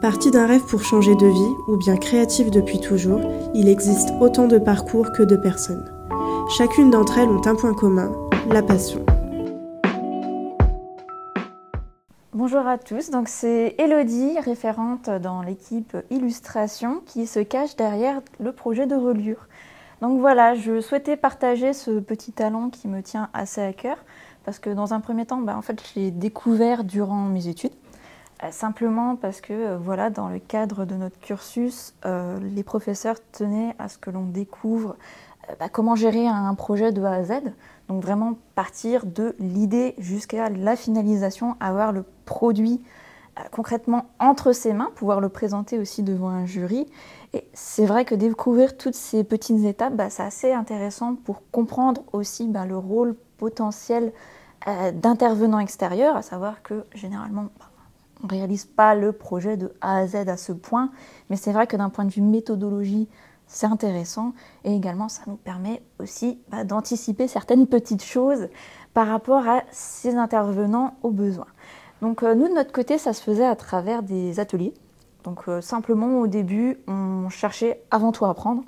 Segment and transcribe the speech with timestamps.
[0.00, 3.20] Parti d'un rêve pour changer de vie, ou bien créatif depuis toujours,
[3.52, 5.92] il existe autant de parcours que de personnes.
[6.56, 8.10] Chacune d'entre elles ont un point commun,
[8.48, 9.04] la passion.
[12.32, 18.52] Bonjour à tous, donc c'est Elodie, référente dans l'équipe illustration, qui se cache derrière le
[18.52, 19.48] projet de reliure.
[20.00, 23.98] Donc voilà, je souhaitais partager ce petit talent qui me tient assez à cœur,
[24.46, 27.74] parce que dans un premier temps, bah, en fait, je l'ai découvert durant mes études.
[28.42, 33.16] Euh, simplement parce que euh, voilà, dans le cadre de notre cursus, euh, les professeurs
[33.32, 34.96] tenaient à ce que l'on découvre
[35.58, 37.32] bah, comment gérer un projet de A à Z.
[37.88, 42.80] Donc vraiment partir de l'idée jusqu'à la finalisation, avoir le produit
[43.50, 46.86] concrètement entre ses mains, pouvoir le présenter aussi devant un jury.
[47.32, 52.02] Et c'est vrai que découvrir toutes ces petites étapes, bah, c'est assez intéressant pour comprendre
[52.12, 54.12] aussi le rôle potentiel
[54.92, 57.48] d'intervenants extérieurs, à savoir que généralement,
[58.22, 60.90] on réalise pas le projet de A à Z à ce point,
[61.28, 63.08] mais c'est vrai que d'un point de vue méthodologie,
[63.46, 64.32] c'est intéressant
[64.64, 68.48] et également ça nous permet aussi bah, d'anticiper certaines petites choses
[68.94, 71.46] par rapport à ces intervenants aux besoins.
[72.00, 74.72] Donc euh, nous de notre côté, ça se faisait à travers des ateliers.
[75.24, 78.62] Donc euh, simplement au début, on cherchait avant tout à apprendre.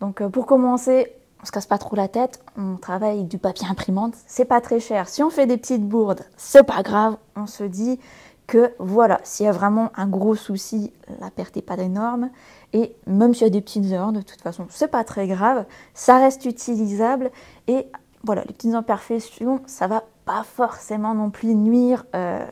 [0.00, 3.38] Donc euh, pour commencer, on se casse pas trop la tête, on travaille avec du
[3.38, 5.08] papier imprimante, c'est pas très cher.
[5.08, 7.98] Si on fait des petites bourdes, c'est pas grave, on se dit
[8.46, 12.30] que voilà, s'il y a vraiment un gros souci, la perte n'est pas énorme.
[12.72, 15.64] Et même s'il y a des petites erreurs, de toute façon, c'est pas très grave,
[15.94, 17.30] ça reste utilisable.
[17.68, 17.86] Et
[18.24, 22.44] voilà, les petites imperfections, ça va pas forcément non plus nuire euh,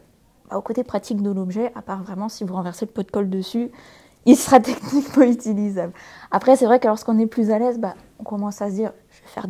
[0.53, 3.31] au côté pratique de l'objet, à part vraiment si vous renversez le pot de colle
[3.31, 3.71] dessus,
[4.27, 5.93] il sera techniquement utilisable.
[6.31, 8.93] Après, c'est vrai que lorsqu'on est plus à l'aise, bah, on commence à se dire,
[9.11, 9.47] je vais faire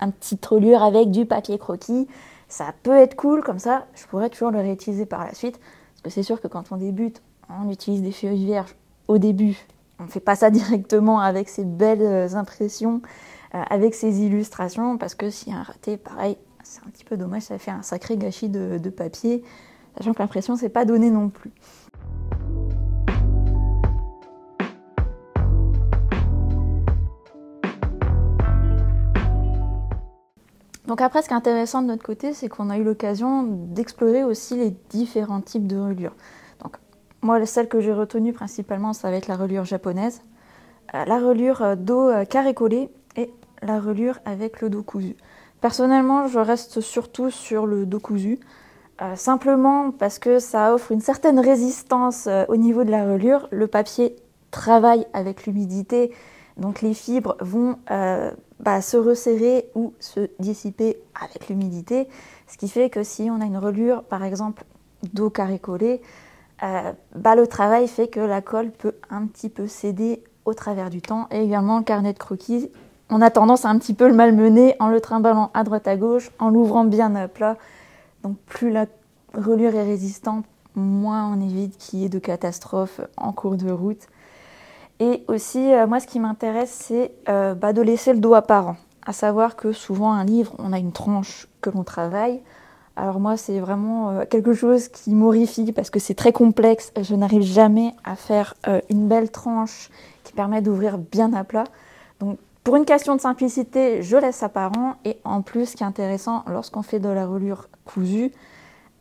[0.00, 2.06] un petit reliure avec du papier croquis.
[2.48, 5.58] Ça peut être cool, comme ça, je pourrais toujours le réutiliser par la suite
[6.10, 8.74] c'est sûr que quand on débute, on utilise des feuilles vierges
[9.08, 9.56] au début.
[9.98, 13.02] On ne fait pas ça directement avec ces belles euh, impressions,
[13.54, 17.04] euh, avec ces illustrations, parce que s'il y a un raté, pareil, c'est un petit
[17.04, 19.42] peu dommage, ça fait un sacré gâchis de, de papier,
[19.96, 21.50] sachant que l'impression, c'est pas donné non plus.
[30.92, 34.24] Donc après, ce qui est intéressant de notre côté, c'est qu'on a eu l'occasion d'explorer
[34.24, 36.14] aussi les différents types de reliures.
[36.62, 36.76] Donc
[37.22, 40.20] moi, celle que j'ai retenue principalement, ça va être la reliure japonaise,
[40.94, 43.30] euh, la reliure euh, dos euh, carré collé et
[43.62, 45.16] la reliure avec le dos cousu.
[45.62, 48.38] Personnellement, je reste surtout sur le dos cousu,
[49.14, 53.48] simplement parce que ça offre une certaine résistance au niveau de la reliure.
[53.50, 54.14] Le papier
[54.50, 56.12] travaille avec l'humidité,
[56.58, 57.78] donc les fibres vont
[58.62, 62.08] bah, se resserrer ou se dissiper avec l'humidité.
[62.46, 64.64] Ce qui fait que si on a une reliure, par exemple,
[65.12, 66.00] d'eau carré collé,
[66.62, 70.90] euh, bah, le travail fait que la colle peut un petit peu céder au travers
[70.90, 71.26] du temps.
[71.30, 72.70] Et également, le carnet de croquis,
[73.10, 75.96] on a tendance à un petit peu le malmener en le trimballant à droite à
[75.96, 77.56] gauche, en l'ouvrant bien à plat.
[78.22, 78.86] Donc plus la
[79.34, 80.44] reliure est résistante,
[80.76, 84.06] moins on évite qu'il y ait de catastrophes en cours de route.
[85.02, 88.76] Et aussi, euh, moi, ce qui m'intéresse, c'est euh, bah, de laisser le dos apparent.
[89.04, 92.40] À savoir que souvent, un livre, on a une tranche que l'on travaille.
[92.94, 96.92] Alors moi, c'est vraiment euh, quelque chose qui m'horrifie parce que c'est très complexe.
[97.00, 98.54] Je n'arrive jamais à faire
[98.90, 99.90] une belle tranche
[100.22, 101.64] qui permet d'ouvrir bien à plat.
[102.20, 104.94] Donc, pour une question de simplicité, je laisse apparent.
[105.04, 108.30] Et en plus, ce qui est intéressant, lorsqu'on fait de la reliure cousue,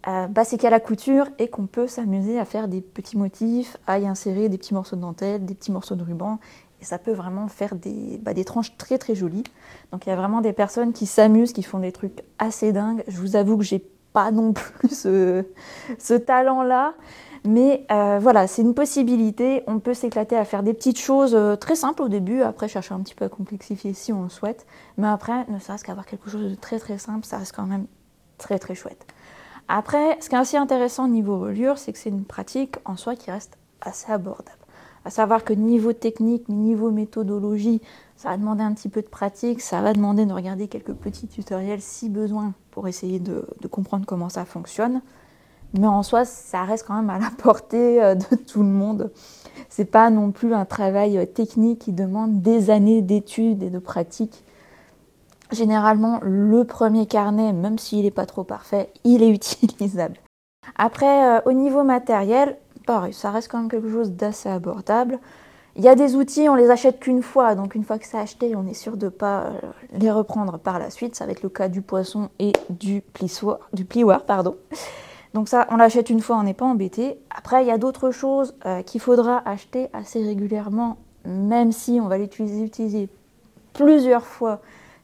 [0.07, 3.77] euh, bah, c'est qu'à la couture et qu'on peut s'amuser à faire des petits motifs,
[3.87, 6.39] à y insérer des petits morceaux de dentelle, des petits morceaux de ruban.
[6.81, 9.43] Et ça peut vraiment faire des, bah, des tranches très très jolies.
[9.91, 13.03] Donc il y a vraiment des personnes qui s'amusent, qui font des trucs assez dingues.
[13.07, 15.45] Je vous avoue que j'ai pas non plus ce,
[15.99, 16.93] ce talent-là.
[17.43, 19.63] Mais euh, voilà, c'est une possibilité.
[19.67, 22.93] On peut s'éclater à faire des petites choses euh, très simples au début, après chercher
[22.93, 24.67] un petit peu à complexifier si on le souhaite.
[24.97, 27.87] Mais après, ne serait-ce qu'avoir quelque chose de très très simple, ça reste quand même
[28.37, 29.07] très très chouette.
[29.73, 32.97] Après, ce qui est aussi intéressant au niveau reliure, c'est que c'est une pratique en
[32.97, 34.51] soi qui reste assez abordable.
[35.05, 37.81] À savoir que niveau technique, niveau méthodologie,
[38.17, 41.27] ça va demander un petit peu de pratique, ça va demander de regarder quelques petits
[41.27, 45.01] tutoriels si besoin pour essayer de, comprendre comment ça fonctionne.
[45.79, 49.09] Mais en soi, ça reste quand même à la portée euh, de tout le monde.
[49.69, 53.79] C'est pas non plus un travail euh, technique qui demande des années d'études et de
[53.79, 54.43] pratique
[55.51, 59.29] généralement le premier carnet, même s'il n'est pas trop parfait, il est
[59.63, 60.17] utilisable.
[60.75, 65.19] Après, euh, au niveau matériel, pareil, ça reste quand même quelque chose d'assez abordable.
[65.75, 68.17] Il y a des outils, on les achète qu'une fois, donc une fois que c'est
[68.17, 69.51] acheté, on est sûr de ne pas euh,
[69.93, 71.15] les reprendre par la suite.
[71.15, 74.57] Ça va être le cas du poisson et du plissoir, du plioir, pardon.
[75.33, 77.17] Donc ça, on l'achète une fois, on n'est pas embêté.
[77.29, 82.07] Après, il y a d'autres choses euh, qu'il faudra acheter assez régulièrement, même si on
[82.07, 83.09] va l'utiliser utiliser
[83.73, 84.59] plusieurs fois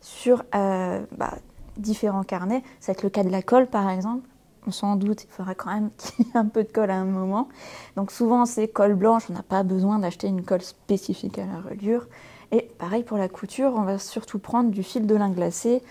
[0.08, 1.34] sur euh, bah,
[1.78, 2.64] différents carnets.
[2.80, 4.28] Ça va être le cas de la colle, par exemple.
[4.66, 6.96] On s'en doute, il faudra quand même qu'il y ait un peu de colle à
[6.96, 7.50] un moment.
[7.98, 11.60] Donc souvent, c'est colle blanche, on n'a pas besoin d'acheter une colle spécifique à la
[11.60, 12.08] reliure.
[12.52, 15.84] Et pareil pour la couture, on va surtout prendre du fil de lin glacé,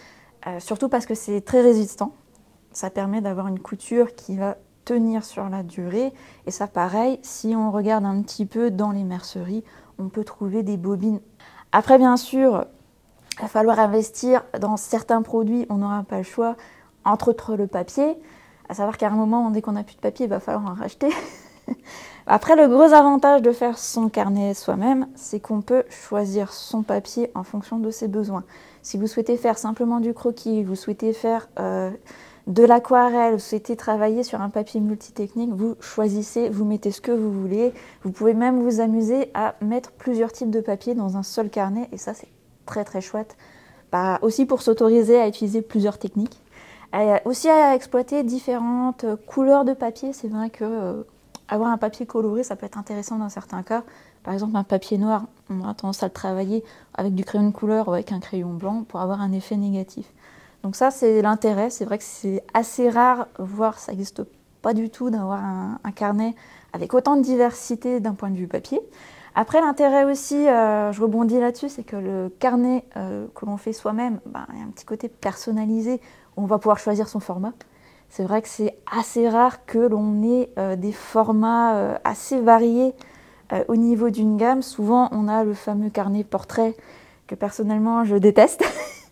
[0.46, 2.14] euh, surtout parce que c'est très résistant.
[2.72, 6.12] Ça permet d'avoir une couture qui va tenir sur la durée.
[6.46, 9.64] Et ça, pareil, si on regarde un petit peu dans les merceries,
[9.98, 11.20] on peut trouver des bobines.
[11.72, 12.64] Après, bien sûr,
[13.38, 16.56] il va falloir investir dans certains produits, on n'aura pas le choix,
[17.04, 18.16] entre autres le papier.
[18.68, 20.74] À savoir qu'à un moment, dès qu'on n'a plus de papier, il va falloir en
[20.74, 21.08] racheter.
[22.26, 27.30] Après, le gros avantage de faire son carnet soi-même, c'est qu'on peut choisir son papier
[27.34, 28.42] en fonction de ses besoins.
[28.82, 31.90] Si vous souhaitez faire simplement du croquis, vous souhaitez faire euh,
[32.46, 37.12] de l'aquarelle, vous souhaitez travailler sur un papier multitechnique, vous choisissez, vous mettez ce que
[37.12, 37.72] vous voulez.
[38.02, 41.88] Vous pouvez même vous amuser à mettre plusieurs types de papier dans un seul carnet,
[41.92, 42.28] et ça, c'est
[42.66, 43.36] très très chouette.
[43.92, 46.40] Bah, aussi pour s'autoriser à utiliser plusieurs techniques.
[46.92, 50.12] Et aussi à exploiter différentes couleurs de papier.
[50.12, 51.02] C'est vrai que euh,
[51.48, 53.82] avoir un papier coloré, ça peut être intéressant dans certains cas.
[54.22, 56.64] Par exemple, un papier noir, on a tendance à le travailler
[56.94, 60.06] avec du crayon de couleur ou avec un crayon blanc pour avoir un effet négatif.
[60.62, 61.70] Donc ça, c'est l'intérêt.
[61.70, 64.22] C'est vrai que c'est assez rare, voire ça n'existe
[64.62, 66.34] pas du tout, d'avoir un, carnet
[66.72, 68.80] avec autant de diversité d'un point de vue papier.
[69.38, 73.74] Après, l'intérêt aussi, euh, je rebondis là-dessus, c'est que le carnet euh, que l'on fait
[73.74, 76.00] soi-même, ben, il y a un petit côté personnalisé
[76.38, 77.52] on va pouvoir choisir son format
[78.08, 82.94] c'est vrai que c'est assez rare que l'on ait euh, des formats assez variés
[83.68, 84.62] au niveau d'une gamme.
[84.62, 86.74] Souvent, on a le fameux carnet portrait
[87.26, 88.64] que personnellement je déteste.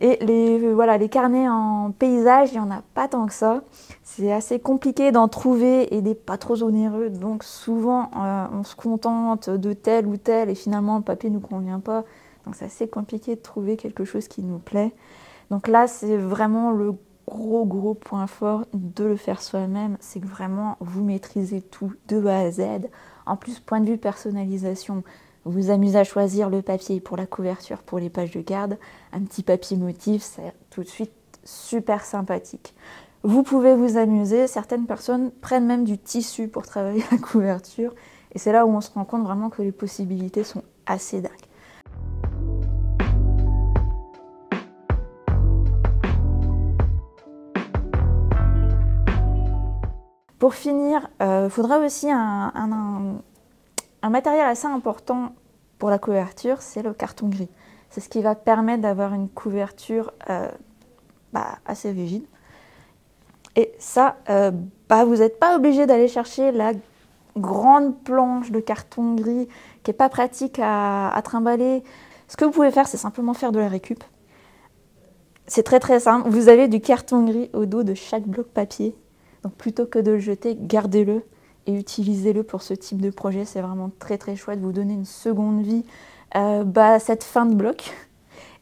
[0.00, 3.62] Et les, voilà, les carnets en paysage, il n'y en a pas tant que ça.
[4.02, 7.10] C'est assez compliqué d'en trouver et des pas trop onéreux.
[7.10, 11.40] Donc souvent, on se contente de tel ou tel et finalement le papier ne nous
[11.40, 12.04] convient pas.
[12.44, 14.92] Donc c'est assez compliqué de trouver quelque chose qui nous plaît.
[15.50, 16.94] Donc là, c'est vraiment le
[17.26, 22.26] gros gros point fort de le faire soi-même, c'est que vraiment vous maîtrisez tout de
[22.26, 22.62] A à Z.
[23.26, 25.04] En plus, point de vue personnalisation,
[25.44, 28.78] vous vous amusez à choisir le papier pour la couverture, pour les pages de garde,
[29.12, 31.12] un petit papier motif, c'est tout de suite
[31.44, 32.74] super sympathique.
[33.24, 37.94] Vous pouvez vous amuser, certaines personnes prennent même du tissu pour travailler la couverture,
[38.32, 41.32] et c'est là où on se rend compte vraiment que les possibilités sont assez dingues.
[50.42, 53.22] Pour finir, il euh, faudra aussi un,
[54.10, 55.34] matériel assez important
[55.78, 57.48] pour la couverture, c'est le carton gris.
[57.90, 60.48] C'est ce qui va permettre d'avoir une couverture euh,
[61.32, 62.24] bah, assez rigide.
[63.56, 64.50] Et ça, euh,
[64.88, 66.72] bah, vous n'êtes pas obligé d'aller chercher la
[67.36, 69.48] grande planche de carton gris
[69.82, 71.82] qui n'est pas pratique à, à, trimballer.
[72.28, 74.02] Ce que vous pouvez faire, c'est simplement faire de la récup.
[75.46, 76.30] C'est très très simple.
[76.30, 78.96] Vous avez du carton gris au dos de chaque bloc papier
[79.42, 81.22] donc plutôt que de le jeter, gardez-le
[81.66, 83.44] et utilisez-le pour ce type de projet.
[83.44, 85.84] C'est vraiment très très chouette, vous donner une seconde vie
[86.36, 87.92] euh, bah, cette fin de bloc.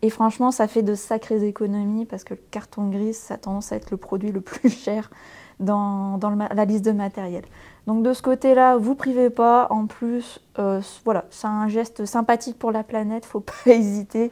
[0.03, 3.73] Et franchement, ça fait de sacrées économies parce que le carton gris, ça a tendance
[3.73, 5.11] à être le produit le plus cher
[5.59, 6.19] dans,
[6.55, 7.45] la liste de matériel.
[7.87, 9.67] Donc de ce côté-là, vous privez pas.
[9.71, 13.27] En plus, euh, voilà, c'est un geste sympathique pour la planète.
[13.27, 14.31] Faut pas hésiter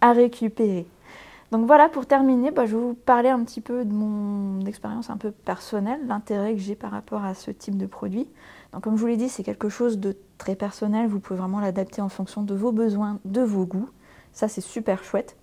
[0.00, 0.86] à récupérer.
[1.52, 5.10] Donc voilà, pour terminer, bah, je vais vous parler un petit peu de mon expérience
[5.10, 8.28] un peu personnelle, l'intérêt que j'ai par rapport à ce type de produit.
[8.72, 11.60] Donc comme je vous l'ai dit, c'est quelque chose de très personnel, vous pouvez vraiment
[11.60, 13.88] l'adapter en fonction de vos besoins, de vos goûts.
[14.32, 15.36] Ça, c'est super chouette.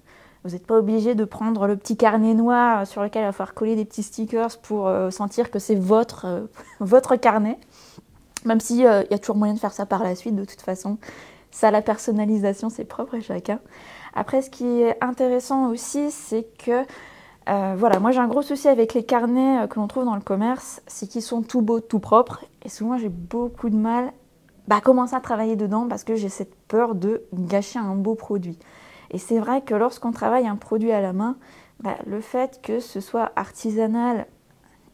[0.43, 3.53] Vous n'êtes pas obligé de prendre le petit carnet noir sur lequel il va falloir
[3.53, 6.41] coller des petits stickers pour euh, sentir que c'est votre, euh,
[6.81, 7.57] votre carnet.
[8.43, 10.61] Même s'il euh, y a toujours moyen de faire ça par la suite, de toute
[10.61, 10.97] façon.
[11.49, 13.59] Ça, la personnalisation, c'est propre à chacun.
[14.15, 16.85] Après, ce qui est intéressant aussi, c'est que
[17.49, 20.15] euh, voilà, moi j'ai un gros souci avec les carnets euh, que l'on trouve dans
[20.15, 24.13] le commerce, c'est qu'ils sont tout beaux, tout propres, et souvent j'ai beaucoup de mal
[24.67, 28.15] bah, à commencer à travailler dedans parce que j'ai cette peur de gâcher un beau
[28.15, 28.57] produit.
[29.11, 31.35] Et c'est vrai que lorsqu'on travaille un produit à la main,
[31.81, 34.25] bah, le fait que ce soit artisanal,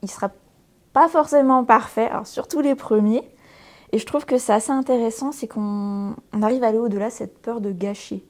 [0.02, 0.32] il sera
[0.92, 3.30] pas forcément parfait, alors surtout les premiers.
[3.92, 7.40] Et je trouve que c'est assez intéressant, c'est qu'on arrive à aller au-delà de cette
[7.40, 8.24] peur de gâcher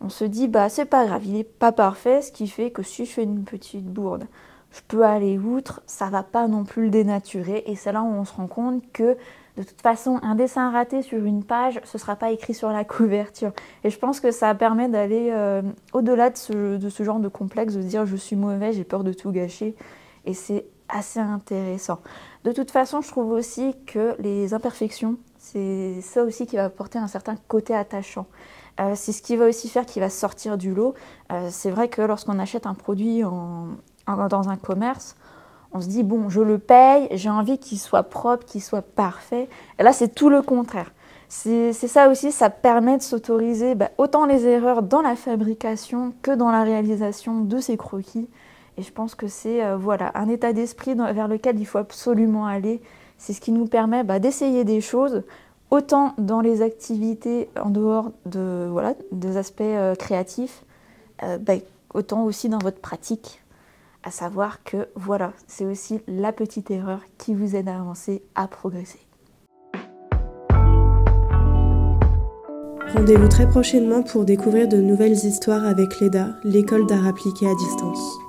[0.00, 2.82] on se dit bah c'est pas grave, il est pas parfait, ce qui fait que
[2.82, 4.26] si je fais une petite bourde,
[4.70, 8.06] je peux aller outre, ça va pas non plus le dénaturer et c'est là où
[8.06, 9.16] on se rend compte que
[9.58, 12.84] de toute façon, un dessin raté sur une page, ce sera pas écrit sur la
[12.84, 13.50] couverture.
[13.82, 15.62] Et je pense que ça permet d'aller euh,
[15.92, 19.32] au-delà de ce, genre de complexe, de dire je suis mauvais, j'ai peur de tout
[19.32, 19.74] gâcher.
[20.26, 21.98] Et c'est assez intéressant.
[22.44, 27.00] De toute façon, je trouve aussi que les imperfections, c'est ça aussi qui va apporter
[27.00, 28.26] un certain côté attachant.
[28.80, 30.94] Euh, c'est ce qui va aussi faire qu'il va sortir du lot.
[31.32, 35.16] Euh, c'est vrai que lorsqu'on achète un produit dans un commerce,
[35.72, 39.48] on se dit, bon, je le paye, j'ai envie qu'il soit propre, qu'il soit parfait.
[39.78, 40.92] Et là, c'est tout le contraire.
[41.28, 46.30] C'est ça aussi, ça permet de s'autoriser bah, autant les erreurs dans la fabrication que
[46.30, 48.30] dans la réalisation de ces croquis.
[48.78, 52.46] Et je pense que c'est euh, voilà, un état d'esprit vers lequel il faut absolument
[52.46, 52.80] aller.
[53.18, 55.22] C'est ce qui nous permet bah, d'essayer des choses,
[55.70, 60.64] autant dans les activités en dehors de, voilà, des aspects euh, créatifs,
[61.22, 61.54] euh, bah,
[61.94, 63.42] autant aussi dans votre pratique.
[64.04, 68.46] À savoir que voilà, c'est aussi la petite erreur qui vous aide à avancer, à
[68.46, 69.00] progresser.
[72.94, 78.27] Rendez-vous très prochainement pour découvrir de nouvelles histoires avec l'EDA, l'école d'art appliqué à distance.